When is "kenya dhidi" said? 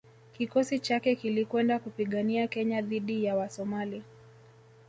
2.47-3.23